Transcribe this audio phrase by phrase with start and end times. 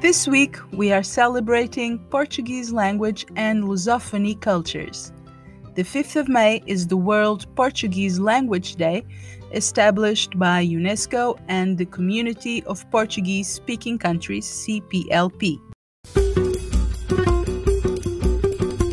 [0.00, 5.12] This week we are celebrating Portuguese language and Lusophony cultures.
[5.74, 9.04] The 5th of May is the World Portuguese Language Day,
[9.52, 15.60] established by UNESCO and the Community of Portuguese Speaking Countries, CPLP.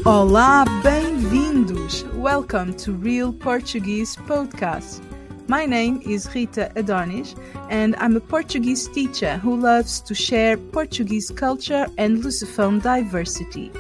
[0.04, 2.04] Olá, bem-vindos!
[2.16, 5.07] Welcome to Real Portuguese Podcast.
[5.50, 7.34] My name is Rita Adonis,
[7.70, 13.72] and I'm a Portuguese teacher who loves to share Portuguese culture and Lusophone diversity.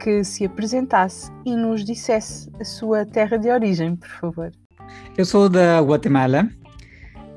[0.00, 4.52] que se apresentasse e nos dissesse a sua terra de origem, por favor.
[5.14, 6.48] Eu sou da Guatemala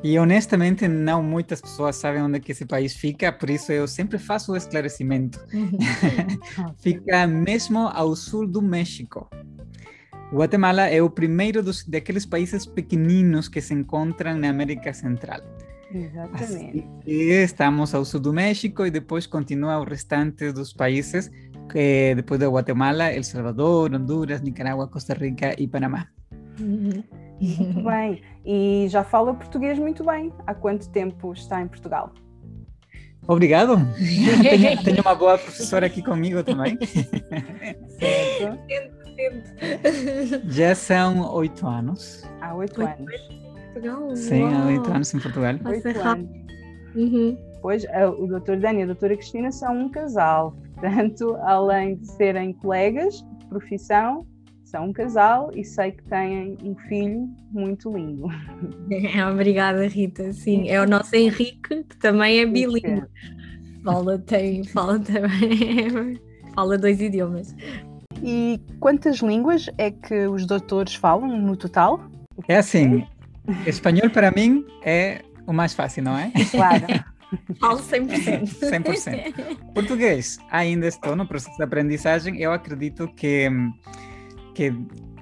[0.01, 3.85] e honestamente não muitas pessoas sabem onde é que esse país fica, por isso eu
[3.85, 5.45] sempre faço o esclarecimento.
[6.79, 9.29] fica mesmo ao sul do México.
[10.31, 15.41] Guatemala é o primeiro dos, daqueles países pequeninos que se encontram na América Central.
[15.93, 16.87] Exatamente.
[17.05, 21.29] E estamos ao sul do México e depois continua o restante dos países,
[21.71, 26.07] que depois de Guatemala, El Salvador, Honduras, Nicarágua, Costa Rica e Panamá.
[26.59, 28.21] Muito bem.
[28.45, 30.31] E já fala português muito bem.
[30.47, 32.13] Há quanto tempo está em Portugal?
[33.27, 33.77] Obrigado.
[34.41, 36.77] tenho, tenho uma boa professora aqui comigo também.
[37.99, 38.59] Certo.
[40.47, 42.23] Já são oito anos.
[42.41, 43.44] Há oito anos.
[43.75, 44.15] Portugal.
[44.15, 45.53] Sim, há oito anos em Portugal.
[45.61, 46.29] Nossa, anos.
[46.95, 47.37] Uhum.
[47.61, 48.57] Pois, eh, o Dr.
[48.57, 50.55] Dani e a doutora Cristina são um casal.
[50.73, 54.25] Portanto, além de serem colegas de profissão,
[54.63, 58.27] são um casal e sei que têm um filho muito lindo.
[59.31, 60.31] Obrigada, Rita.
[60.31, 63.03] Sim, é o nosso Henrique, que também é bilíngue.
[63.83, 66.19] Fala, tem, fala também,
[66.55, 67.55] fala dois idiomas.
[68.23, 71.99] E quantas línguas é que os doutores falam no total?
[72.47, 73.05] É assim,
[73.65, 76.31] espanhol para mim é o mais fácil, não é?
[76.51, 76.85] Claro.
[77.59, 78.43] Falo 100%.
[78.59, 79.73] 100%.
[79.73, 82.39] Português, ainda estou no processo de aprendizagem.
[82.41, 83.49] Eu acredito que,
[84.53, 84.73] que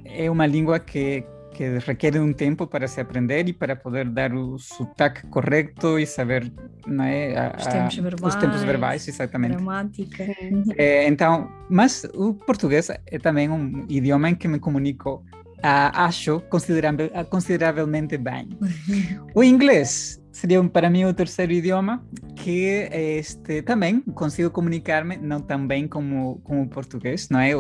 [0.06, 1.24] é uma língua que,
[1.54, 6.06] que requer um tempo para se aprender e para poder dar o sotaque correto e
[6.06, 6.52] saber
[6.86, 8.36] não é, a- Os tempos verbais.
[8.36, 9.54] os tempos verbais, exatamente.
[9.56, 10.24] Gramática.
[10.78, 15.24] É, então, mas o português é também um idioma em que me comunico,
[15.64, 18.50] acho, consideravel, ah, consideravelmente bem.
[19.34, 25.66] O inglês seria para mim o terceiro idioma que este também consigo comunicar-me não tão
[25.66, 27.52] bem como, como o português, não é?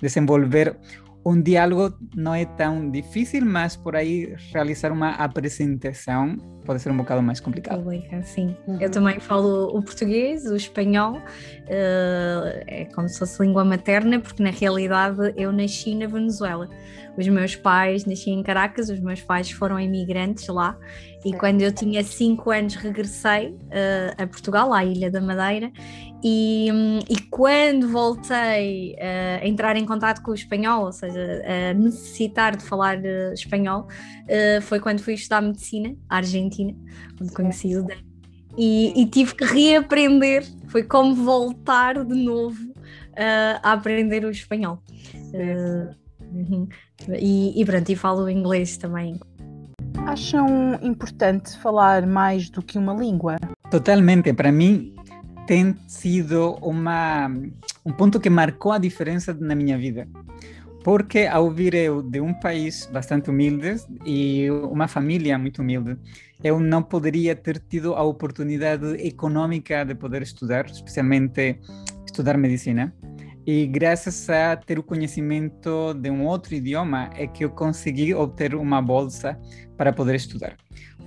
[0.00, 0.76] Desenvolver
[1.26, 6.96] um diálogo não é tão difícil, mas por aí realizar uma apresentação pode ser um
[6.96, 7.82] bocado mais complicado.
[7.82, 8.56] Pública, sim.
[8.66, 8.80] Uhum.
[8.80, 11.20] Eu também falo o português, o espanhol,
[11.66, 16.68] eh, é como se fosse língua materna, porque na realidade eu nasci na Venezuela.
[17.16, 20.78] Os meus pais nasci em Caracas, os meus pais foram imigrantes lá,
[21.26, 25.72] e quando eu tinha 5 anos regressei eh, a Portugal, à Ilha da Madeira,
[26.22, 31.42] e, hum, e quando voltei eh, a entrar em contato com o espanhol, ou seja,
[31.44, 33.88] a necessitar de falar eh, espanhol,
[34.62, 36.72] foi quando fui estudar medicina à Argentina,
[37.20, 37.96] onde conheci o Dan.
[38.56, 42.72] E, e tive que reaprender, foi como voltar de novo
[43.62, 44.80] a aprender o espanhol.
[46.32, 46.68] Uhum.
[47.18, 49.18] E, e pronto, e falo inglês também.
[50.16, 53.36] Acham importante falar mais do que uma língua?
[53.70, 54.94] Totalmente, para mim
[55.46, 57.28] tem sido uma,
[57.84, 60.08] um ponto que marcou a diferença na minha vida.
[60.82, 63.76] Porque ao vir eu de um país bastante humilde
[64.06, 65.98] e uma família muito humilde,
[66.42, 71.60] eu não poderia ter tido a oportunidade econômica de poder estudar, especialmente
[72.06, 72.90] estudar medicina.
[73.46, 78.56] E graças a ter o conhecimento de um outro idioma é que eu consegui obter
[78.56, 79.38] uma bolsa
[79.76, 80.56] para poder estudar.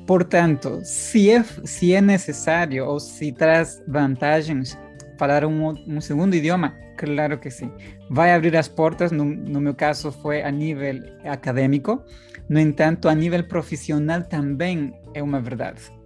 [0.08, 4.78] Portanto, se é, se é necessário ou se traz vantagens
[5.18, 7.70] falar um, um segundo idioma, claro que sim.
[8.10, 12.02] Vai abrir as portas, no, no caso foi a nível acadêmico,
[12.48, 15.99] no entanto, a nível profissional também é uma verdade.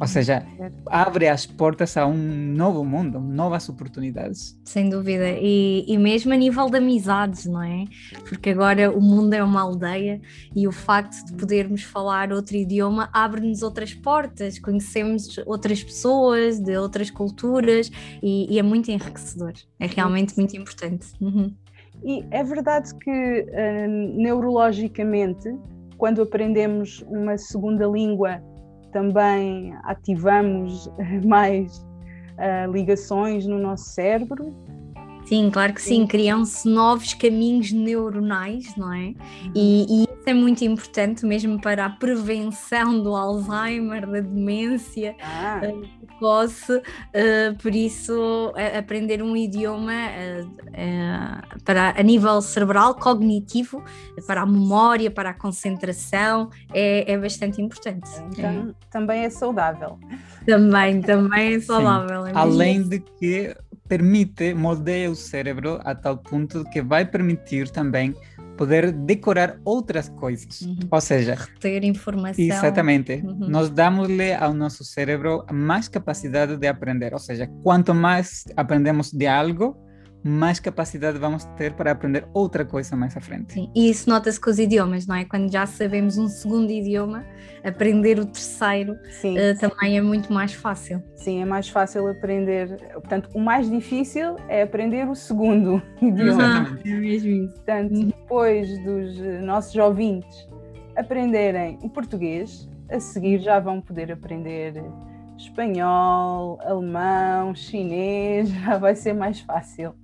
[0.00, 0.46] Ou seja,
[0.86, 4.58] abre as portas a um novo mundo, novas oportunidades.
[4.64, 7.84] Sem dúvida, e, e, mesmo a nível de amizades, não é?
[8.28, 10.20] Porque agora o mundo é uma aldeia
[10.54, 16.76] e o facto de podermos falar outro idioma abre-nos outras portas, conhecemos outras pessoas de
[16.76, 17.90] outras culturas
[18.22, 21.08] e, e é muito enriquecedor, é realmente muito importante.
[21.20, 21.54] Uhum.
[22.02, 25.54] E é verdade que uh, neurologicamente,
[25.98, 28.42] quando aprendemos uma segunda língua,
[28.90, 30.90] também ativamos
[31.24, 34.54] mais uh, ligações no nosso cérebro.
[35.26, 39.14] Sim, claro que sim, criam-se novos caminhos neuronais, não é?
[39.54, 45.60] E, e, é muito importante mesmo para a prevenção do Alzheimer, da demência ah.
[45.60, 53.82] precoce, uh, por isso aprender um idioma uh, uh, para, a nível cerebral, cognitivo,
[54.26, 58.10] para a memória, para a concentração, é, é bastante importante.
[58.32, 59.98] Então, também é saudável.
[60.46, 62.26] Também, também é saudável.
[62.26, 63.54] É Além de que
[63.88, 68.14] permite, moldeia o cérebro a tal ponto que vai permitir também
[68.60, 70.60] poder decorar outras coisas.
[70.60, 70.76] Uhum.
[70.90, 72.44] Ou seja, ter informação.
[72.44, 73.14] Exatamente.
[73.24, 73.48] Uhum.
[73.48, 77.14] Nós damos-lhe ao nosso cérebro mais capacidade de aprender.
[77.14, 79.74] Ou seja, quanto mais aprendemos de algo,
[80.22, 83.54] mais capacidade vamos ter para aprender outra coisa mais à frente.
[83.54, 85.24] Sim, e isso nota-se com os idiomas, não é?
[85.24, 87.24] Quando já sabemos um segundo idioma,
[87.64, 91.02] aprender o terceiro uh, também é muito mais fácil.
[91.16, 92.76] Sim, é mais fácil aprender.
[92.92, 96.68] Portanto, o mais difícil é aprender o segundo idioma.
[96.70, 97.54] Uhum, é mesmo isso.
[97.54, 98.06] Portanto, uhum.
[98.06, 100.48] depois dos nossos ouvintes
[100.96, 104.74] aprenderem o português, a seguir já vão poder aprender
[105.40, 109.94] espanhol, alemão, chinês, já vai ser mais fácil.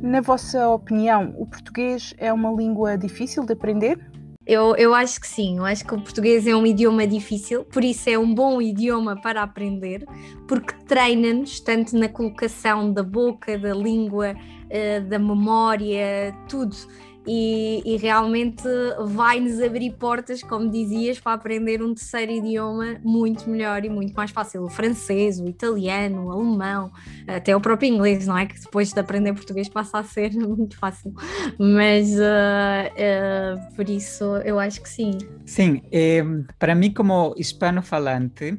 [0.00, 3.98] Na vossa opinião, o português é uma língua difícil de aprender?
[4.46, 7.82] Eu, eu acho que sim, eu acho que o português é um idioma difícil, por
[7.82, 10.04] isso é um bom idioma para aprender,
[10.46, 14.34] porque treina-nos tanto na colocação da boca, da língua,
[14.68, 16.76] eh, da memória, tudo
[17.26, 18.62] e, e realmente
[19.06, 24.30] vai-nos abrir portas, como dizias, para aprender um terceiro idioma muito melhor e muito mais
[24.30, 24.62] fácil.
[24.64, 26.90] O francês, o italiano, o alemão,
[27.26, 28.46] até o próprio inglês, não é?
[28.46, 31.14] Que depois de aprender português passa a ser muito fácil.
[31.58, 35.18] Mas uh, uh, por isso eu acho que sim.
[35.46, 36.22] Sim, eh,
[36.58, 38.58] para mim, como hispano-falante,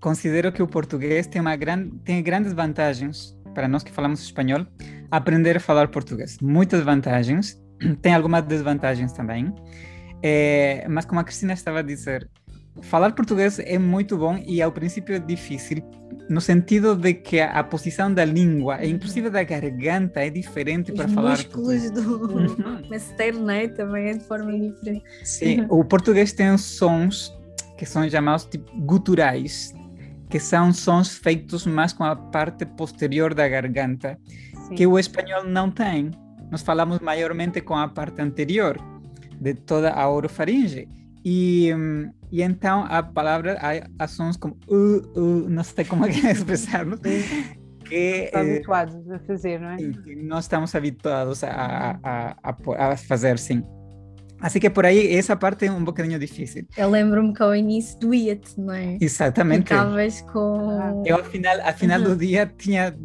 [0.00, 4.66] considero que o português tem, uma gran, tem grandes vantagens para nós que falamos espanhol
[5.10, 6.38] aprender a falar português.
[6.40, 7.60] Muitas vantagens
[8.02, 9.52] tem algumas desvantagens também.
[10.22, 12.28] É, mas como a Cristina estava a dizer,
[12.82, 15.82] falar português é muito bom e ao princípio é difícil,
[16.28, 20.90] no sentido de que a, a posição da língua, e inclusive da garganta, é diferente
[20.90, 21.90] Os para falar português.
[21.90, 22.56] do
[22.90, 23.68] master, né?
[23.68, 25.04] Também é de forma diferente.
[25.24, 27.32] Sim, o português tem sons
[27.76, 29.72] que são chamados tipo, guturais,
[30.28, 34.18] que são sons feitos mais com a parte posterior da garganta,
[34.66, 34.74] Sim.
[34.74, 36.10] que o espanhol não tem
[36.50, 38.78] nós falamos maiormente com a parte anterior
[39.40, 40.88] de toda a orofaringe.
[41.24, 41.70] E,
[42.30, 43.58] e então a palavra,
[43.98, 46.86] há sons como uh, uh, não sei como é expressar,
[47.84, 49.76] que Estão eh, habituados a fazer, não é?
[50.22, 53.62] Nós estamos habituados a, a, a, a fazer, sim.
[54.40, 56.64] Assim que por aí essa parte é um bocadinho difícil.
[56.76, 58.96] Eu lembro-me que ao início doía-te, não é?
[59.00, 59.62] Exatamente.
[59.62, 61.02] Ficavas com.
[61.04, 62.08] Eu ao final, ao final uhum.
[62.08, 62.96] do dia tinha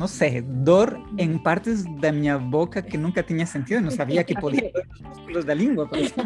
[0.00, 4.34] não sei, dor em partes da minha boca que nunca tinha sentido, não sabia que
[4.34, 6.24] podia doer os músculos da língua, por exemplo.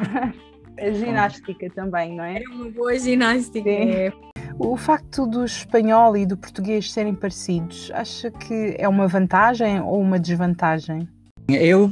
[0.79, 2.41] A ginástica também, não é?
[2.41, 3.69] É uma boa ginástica.
[3.69, 4.13] É.
[4.61, 10.01] O facto do espanhol e do português serem parecidos, acha que é uma vantagem ou
[10.01, 11.09] uma desvantagem?
[11.49, 11.91] Eu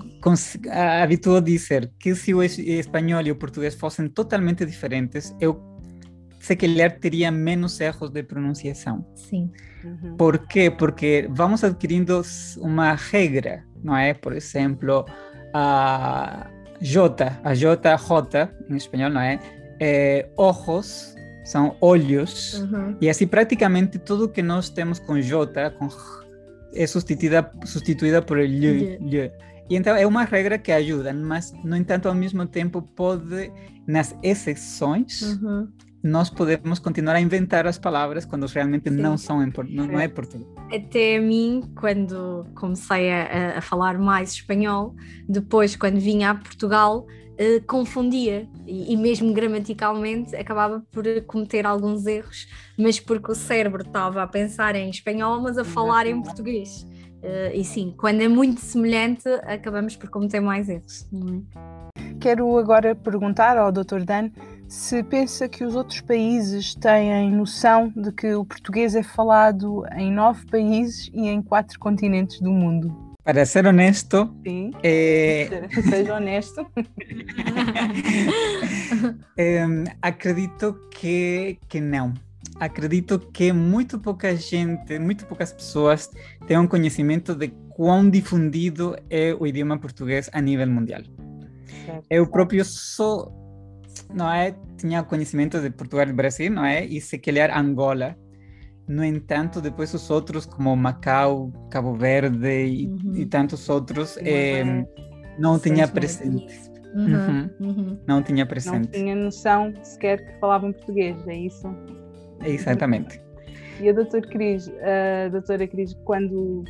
[1.03, 5.61] habituo a dizer que se o espanhol e o português fossem totalmente diferentes, eu
[6.43, 9.07] se calhar teria menos erros de pronunciação.
[9.15, 9.49] Sim.
[9.85, 10.17] Uhum.
[10.17, 10.73] Por quê?
[10.73, 12.21] Porque vamos adquirindo
[12.59, 14.13] uma regra, não é?
[14.13, 15.07] Por exemplo,
[15.55, 19.39] a J, a JJ em espanhol, não é?
[19.79, 20.29] é
[21.45, 22.97] são olhos, uhum.
[23.01, 25.89] e assim praticamente tudo que nós temos com J, com
[26.75, 29.31] é substituída, substituída por lhe, lhe.
[29.71, 33.53] E então é uma regra que ajuda, mas, no entanto, ao mesmo tempo, pode,
[33.87, 35.69] nas exceções, uhum.
[36.03, 38.97] Nós podemos continuar a inventar as palavras quando realmente Sim.
[38.97, 40.49] não são em, não, não é português.
[40.73, 44.95] Até a mim, quando comecei a, a falar mais espanhol,
[45.29, 52.05] depois, quando vinha a Portugal, Uh, confundia e, e, mesmo gramaticalmente acabava por cometer alguns
[52.07, 52.47] erros,
[52.79, 56.87] mas porque o cérebro estava a pensar em espanhol, mas a falar em português.
[57.23, 61.09] Uh, e sim, quando é muito semelhante, acabamos por cometer mais erros.
[61.57, 62.13] É?
[62.21, 64.05] Quero agora perguntar ao Dr.
[64.05, 64.31] Dan
[64.73, 70.11] se pensa que os outros países têm noção de que o português é falado em
[70.11, 72.91] nove países e em quatro continentes do mundo.
[73.23, 75.69] Para ser honesto, Sim, é...
[75.91, 76.67] seja honesto.
[79.37, 79.67] é,
[80.01, 82.15] acredito que, que não
[82.59, 86.11] acredito que muito pouca gente, muito poucas pessoas
[86.47, 91.03] têm um conhecimento de quão difundido é o idioma português a nível mundial.
[91.85, 92.07] Certo.
[92.09, 93.31] Eu próprio só,
[94.13, 98.17] não é, tinha conhecimento de Portugal e Brasil, não é, e se calhar Angola.
[98.89, 103.15] No entanto, depois os outros, como Macau, Cabo Verde e, uhum.
[103.17, 104.65] e tantos outros, é,
[105.39, 106.73] não tinha presente.
[106.95, 107.49] Uhum.
[107.61, 107.99] Uhum.
[108.07, 108.85] Não tinha presente.
[108.85, 111.75] Não tinha noção sequer que falavam português, é isso?
[112.45, 113.21] Exatamente.
[113.81, 116.65] E a doutora Cris, a doutora Cris, quando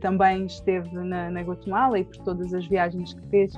[0.00, 3.52] também esteve na, na Guatemala e por todas as viagens que fez,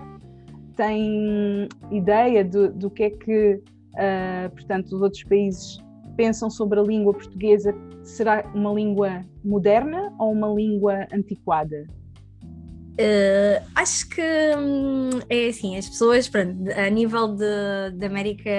[0.77, 3.55] tem ideia do, do que é que,
[3.95, 5.79] uh, portanto, os outros países
[6.17, 7.75] pensam sobre a língua portuguesa?
[8.03, 11.87] Será uma língua moderna ou uma língua antiquada?
[12.95, 14.23] Uh, acho que
[14.57, 18.51] hum, é assim, as pessoas, pronto, a nível de, de América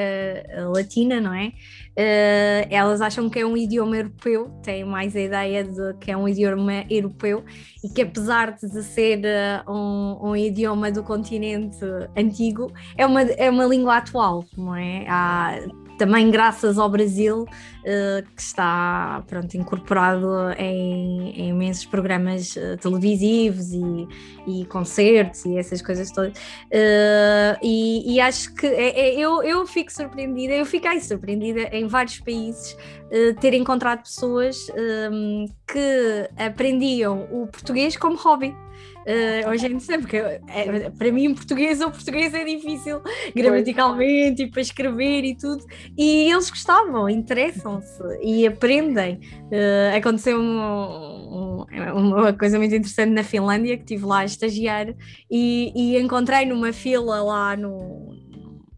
[0.73, 1.53] Latina, não é?
[1.97, 6.17] Uh, elas acham que é um idioma europeu, têm mais a ideia de que é
[6.17, 7.45] um idioma europeu
[7.81, 11.79] e que apesar de ser uh, um, um, idioma do continente
[12.17, 15.05] antigo, é uma, é uma língua atual, não é?
[15.07, 15.57] Há,
[15.97, 23.71] também graças ao Brasil, uh, que está pronto, incorporado em, em imensos programas uh, televisivos
[23.71, 24.07] e,
[24.47, 26.37] e, concertos e essas coisas todas.
[26.37, 31.87] Uh, e, e, acho que é, é, eu, eu fico surpreendida, eu fiquei surpreendida em
[31.87, 32.75] vários países
[33.39, 34.67] ter encontrado pessoas
[35.11, 38.53] um, que aprendiam o português como hobby.
[39.05, 43.01] Uh, hoje em dia, porque é, para mim, em português, o português é difícil
[43.35, 45.63] gramaticalmente e para escrever e tudo.
[45.95, 49.19] E eles gostavam, interessam-se e aprendem.
[49.43, 54.87] Uh, aconteceu um, um, uma coisa muito interessante na Finlândia, que estive lá a estagiar
[55.29, 58.09] e, e encontrei numa fila lá no.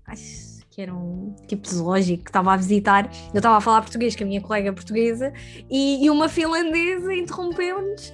[0.05, 0.46] Acho,
[0.77, 3.09] que era um tipo zoológico que estava a visitar.
[3.33, 5.33] Eu estava a falar português com a minha colega portuguesa
[5.67, 8.13] e, e uma finlandesa interrompeu-nos uh,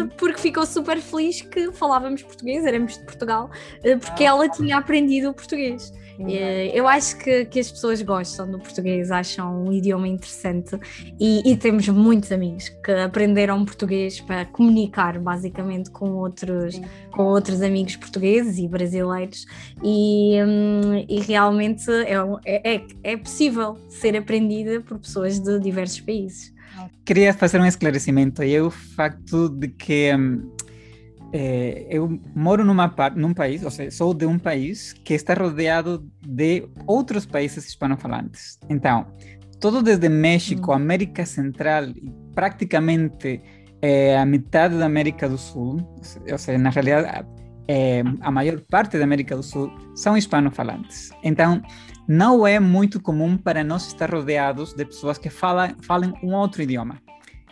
[0.00, 0.08] uhum.
[0.18, 3.48] porque ficou super feliz que falávamos português, éramos de Portugal,
[3.84, 4.30] uh, porque ah.
[4.30, 5.92] ela tinha aprendido o português.
[6.18, 10.78] Eh, eu acho que, que as pessoas gostam do português, acham um idioma interessante
[11.20, 16.80] e, e, temos muitos amigos que aprenderam português para comunicar basicamente com outros,
[17.12, 19.46] com outros amigos portugueses e brasileiros.
[19.82, 26.00] E, hum, e realmente é, é, é, é possível ser aprendida por pessoas de diversos
[26.00, 26.52] países.
[27.04, 28.42] Queria fazer um esclarecimento.
[28.42, 30.50] E é o facto de que hum,
[31.32, 36.06] é, eu moro numa num país, ou seja, sou de um país que está rodeado
[36.26, 38.58] de outros países hispanofalantes.
[38.68, 39.06] Então,
[39.60, 40.74] todo desde México, hum.
[40.74, 43.42] América Central e praticamente
[43.82, 45.76] é, a metade da América do Sul,
[46.30, 47.28] ou seja, na realidade,
[47.68, 51.10] é, a maior parte da América do Sul são hispanofalantes.
[51.22, 51.60] Então,
[52.08, 56.62] não é muito comum para nós estar rodeados de pessoas que falam, falam um outro
[56.62, 56.98] idioma.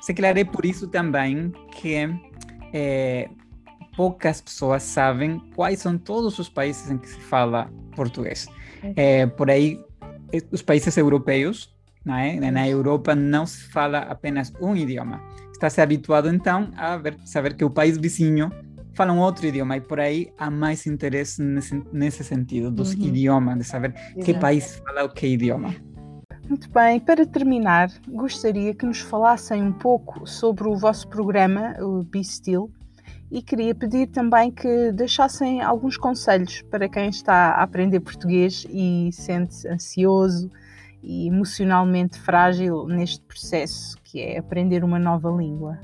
[0.01, 2.09] Se calhar é por isso também que
[2.73, 3.29] é,
[3.97, 8.47] poucas pessoas sabem quais são todos os países em que se fala português.
[8.95, 9.81] É, por aí,
[10.33, 11.75] eh, os países europeus,
[12.07, 12.39] é?
[12.51, 15.21] na Europa não se fala apenas um idioma.
[15.51, 18.53] Está se habituado então a ver, saber que o país vizinho
[18.95, 23.03] fala um outro idioma e por aí há mais interesse nesse, nesse sentido dos uhum.
[23.07, 24.21] idiomas, de saber Exato.
[24.25, 25.75] que país fala o que idioma.
[26.49, 32.05] Muito bem, para terminar, gostaria que nos falassem um pouco sobre o vosso programa, o
[32.05, 32.71] Be Still,
[33.31, 39.11] e queria pedir também que deixassem alguns conselhos para quem está a aprender português e
[39.13, 40.51] sente-se ansioso
[41.03, 45.79] e emocionalmente frágil neste processo que é aprender uma nova língua.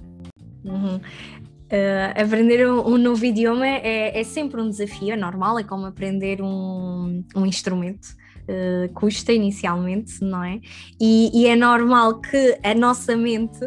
[0.64, 0.96] Uhum.
[0.96, 5.86] Uh, aprender um, um, novo idioma é, é, sempre um desafio, é normal, é como
[5.86, 8.08] aprender um, um instrumento.
[8.42, 10.60] Uh, custa inicialmente, não é?
[11.00, 13.60] E, e, é normal que a nossa mente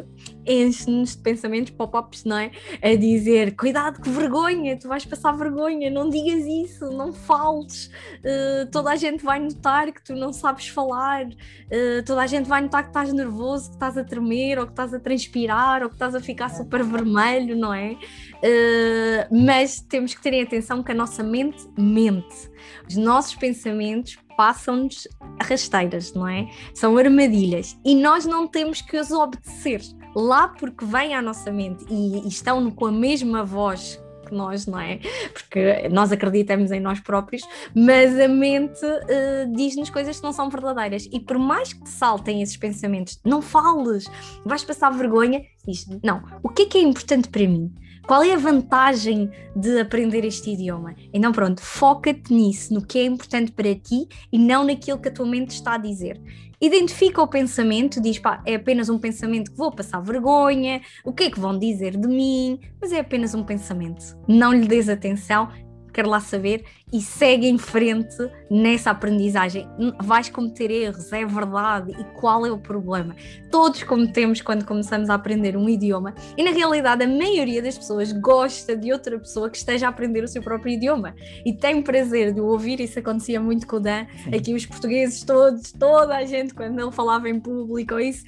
[0.45, 2.51] enche-nos de pensamentos pop-ups, não é?
[2.81, 8.69] A dizer, cuidado, que vergonha, tu vais passar vergonha, não digas isso, não fales, uh,
[8.71, 12.61] toda a gente vai notar que tu não sabes falar, uh, toda a gente vai
[12.61, 15.95] notar que estás nervoso, que estás a tremer, ou que estás a transpirar, ou que
[15.95, 17.93] estás a ficar super vermelho, não é?
[17.93, 22.49] Uh, mas temos que ter atenção que a nossa mente mente.
[22.87, 25.07] Os nossos pensamentos passam-nos
[25.41, 26.49] rasteiras, não é?
[26.73, 29.81] São armadilhas e nós não temos que os obedecer
[30.15, 34.65] lá porque vêm à nossa mente e, e estão com a mesma voz que nós,
[34.65, 34.99] não é?
[35.31, 37.43] Porque nós acreditamos em nós próprios,
[37.75, 41.07] mas a mente uh, diz-nos coisas que não são verdadeiras.
[41.11, 44.05] E por mais que te saltem esses pensamentos, não fales,
[44.43, 47.71] vais passar vergonha, diz: não, o que é que é importante para mim?
[48.07, 50.93] Qual é a vantagem de aprender este idioma?
[51.11, 55.11] Então, pronto, foca-te nisso, no que é importante para ti e não naquilo que a
[55.11, 56.21] tua mente está a dizer.
[56.61, 61.23] Identifica o pensamento, diz pá, é apenas um pensamento que vou passar vergonha, o que
[61.23, 64.15] é que vão dizer de mim, mas é apenas um pensamento.
[64.27, 65.49] Não lhe des atenção,
[65.95, 68.17] quero lá saber e segue em frente
[68.51, 69.67] nessa aprendizagem.
[70.03, 71.93] Vais cometer erros, é verdade.
[71.97, 73.15] E qual é o problema?
[73.49, 78.11] Todos cometemos quando começamos a aprender um idioma e, na realidade, a maioria das pessoas
[78.11, 82.33] gosta de outra pessoa que esteja a aprender o seu próprio idioma e tem prazer
[82.33, 82.81] de ouvir.
[82.81, 84.05] Isso acontecia muito com o Dan.
[84.23, 84.35] Sim.
[84.35, 88.25] Aqui, os portugueses todos, toda a gente, quando ele falava em público ou isso,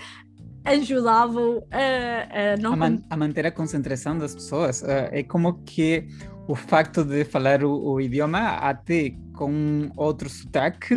[0.63, 2.73] ajudavam a, a não.
[2.73, 4.81] A, man, a, manter a concentração das pessoas.
[4.81, 6.07] Uh, é como que
[6.47, 10.95] o facto de falar o, o idioma até com outro sotaque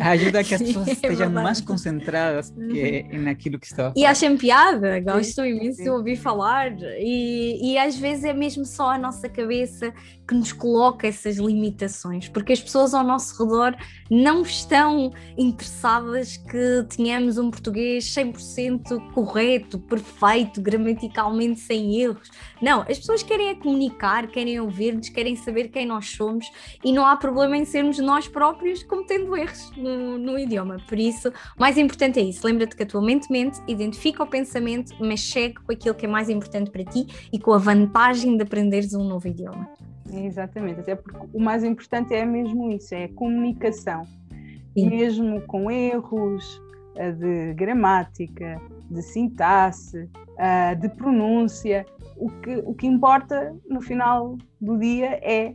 [0.00, 3.22] ajuda a que as pessoas é estejam mais concentradas que uhum.
[3.22, 6.72] naquilo que estão a E acham piada, gosto imenso de ouvir falar.
[6.98, 9.92] E, e às vezes é mesmo só a nossa cabeça
[10.26, 13.76] que nos coloca essas limitações, porque as pessoas ao nosso redor
[14.10, 22.30] não estão interessadas que tenhamos um português 100% correto, perfeito, gramaticalmente sem erros.
[22.60, 26.46] Não, as pessoas querem é comunicar, querem ouvir-nos, querem saber quem nós somos
[26.84, 30.76] e não há problema em sermos nós próprios cometendo erros no, no idioma.
[30.86, 32.46] Por isso, o mais importante é isso.
[32.46, 36.08] Lembra-te que a tua mente mente, identifica o pensamento, mas chegue com aquilo que é
[36.08, 39.70] mais importante para ti e com a vantagem de aprenderes um novo idioma.
[40.12, 44.06] Exatamente, até porque o mais importante é mesmo isso, é a comunicação.
[44.74, 44.90] Sim.
[44.90, 46.60] Mesmo com erros
[46.94, 51.86] eh, de gramática, de sintaxe, eh, de pronúncia,
[52.18, 55.54] o que, o que importa no final do dia é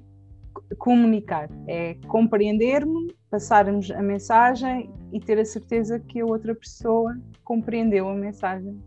[0.76, 8.08] comunicar, é compreendermos, passarmos a mensagem e ter a certeza que a outra pessoa compreendeu
[8.10, 8.78] a mensagem.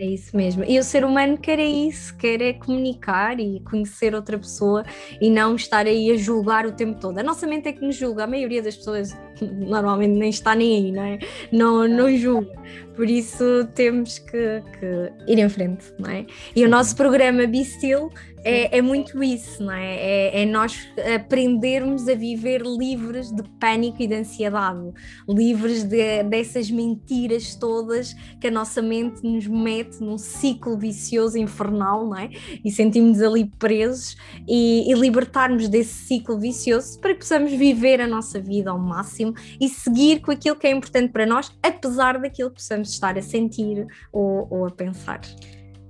[0.00, 0.62] É isso mesmo.
[0.62, 4.84] E o ser humano quer é isso, quer é comunicar e conhecer outra pessoa
[5.20, 7.18] e não estar aí a julgar o tempo todo.
[7.18, 10.76] A nossa mente é que nos julga, a maioria das pessoas normalmente nem está nem
[10.76, 11.18] aí, não é?
[11.50, 12.52] Não, não julga.
[12.94, 16.24] Por isso temos que, que ir em frente, não é?
[16.54, 18.08] E o nosso programa Be Still
[18.48, 19.96] é, é, muito isso, não é?
[19.96, 20.42] é?
[20.42, 20.46] é?
[20.46, 24.92] nós aprendermos a viver livres de pânico e de ansiedade,
[25.28, 32.06] livres de, dessas mentiras todas que a nossa mente nos mete num ciclo vicioso infernal,
[32.06, 32.30] não é?
[32.64, 38.06] E sentimos ali presos e, e libertarmos desse ciclo vicioso para que possamos viver a
[38.06, 42.50] nossa vida ao máximo e seguir com aquilo que é importante para nós, apesar daquilo
[42.50, 45.20] que possamos estar a sentir ou, ou a pensar.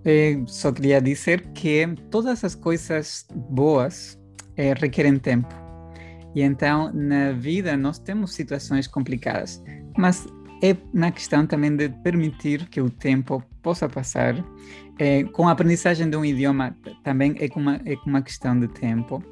[0.04, 4.18] Eh, só queria dizer que todas as coisas boas
[4.56, 5.54] eh, requerem tempo.
[6.34, 9.62] E então, na vida, nós temos situações complicadas,
[9.96, 10.26] mas
[10.62, 14.34] é na questão também de permitir que o tempo possa passar.
[14.98, 19.22] Eh, com a aprendizagem de um idioma, também é uma, é uma questão de tempo.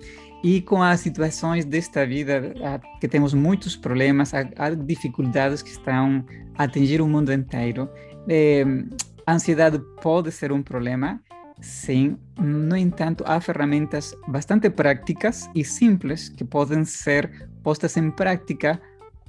[0.45, 2.55] E com as situações desta vida,
[3.01, 6.25] que temos muitos problemas, há, dificuldades que estão
[6.57, 7.89] a atingir o mundo inteiro.
[8.29, 11.21] A ansiedade pode ser um problema,
[11.61, 12.17] sim.
[12.39, 18.81] No entanto, há ferramentas bastante práticas e simples que podem ser postas em prática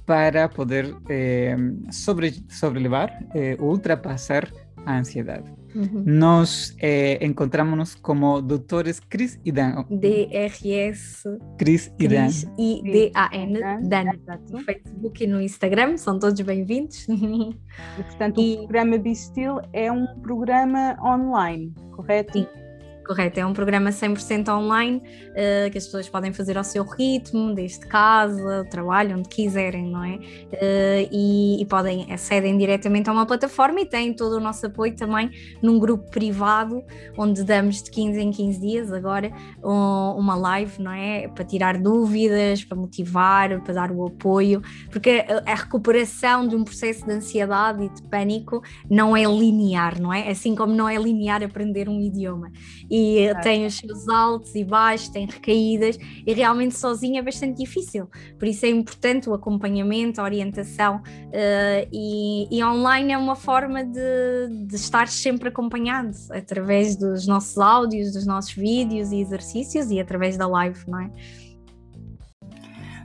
[0.06, 1.56] para poder eh,
[1.90, 4.50] sobre, sobrelevar, eh, ultrapassar
[4.86, 5.57] a ansiedade.
[5.78, 6.02] Uhum.
[6.04, 9.84] Nós eh, encontramos-nos como doutores Cris e Dan.
[9.88, 11.22] DRS.
[11.56, 12.28] Cris e Dan.
[12.58, 14.04] E D-A-N, Dan.
[14.50, 17.06] No Facebook e no Instagram, são todos bem-vindos.
[17.08, 18.54] E, portanto, e...
[18.54, 22.32] o programa Be Still é um programa online, correto?
[22.32, 22.67] Sim
[23.08, 27.54] Correto, é um programa 100% online uh, que as pessoas podem fazer ao seu ritmo,
[27.54, 30.16] desde casa, trabalho, onde quiserem, não é?
[30.16, 34.94] Uh, e, e, podem acedem diretamente a uma plataforma e têm todo o nosso apoio
[34.94, 35.30] também
[35.62, 36.84] num grupo privado,
[37.16, 39.32] onde damos de 15 em 15 dias agora
[39.64, 41.28] um, uma live, não é?
[41.28, 46.62] Para tirar dúvidas, para motivar, para dar o apoio, porque a, a recuperação de um
[46.62, 50.28] processo de ansiedade e de pânico não é linear, não é?
[50.28, 52.52] Assim como não é linear aprender um idioma.
[52.90, 53.34] E e é.
[53.34, 58.08] tem os seus altos e baixos, tem recaídas e realmente sozinho é bastante difícil.
[58.38, 63.84] Por isso é importante o acompanhamento, a orientação uh, e, e, online é uma forma
[63.84, 70.00] de, de estar sempre acompanhado através dos nossos áudios, dos nossos vídeos e exercícios e
[70.00, 71.10] através da live, não é?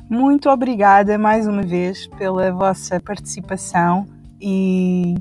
[0.10, 4.06] Muito obrigada mais uma vez pela vossa participação
[4.40, 5.16] e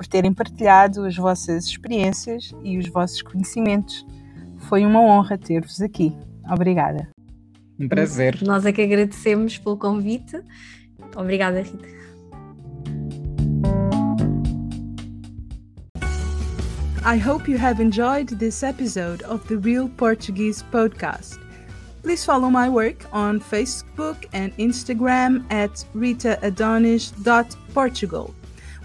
[0.00, 4.06] por terem partilhado as vossas experiências e os vossos conhecimentos.
[4.60, 6.16] Foi uma honra ter-vos aqui.
[6.50, 7.06] Obrigada.
[7.78, 8.38] Um prazer.
[8.40, 10.42] Nós é que agradecemos pelo convite.
[11.14, 11.86] Obrigada, Rita.
[17.04, 21.38] I hope you have enjoyed this episode of the Real Portuguese podcast.
[22.02, 28.34] Please follow my work on Facebook and Instagram at ritaadonis.portugal.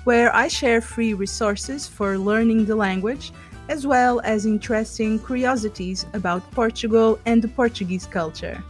[0.05, 3.31] where I share free resources for learning the language,
[3.69, 8.63] as well as interesting curiosities about Portugal and the Portuguese culture.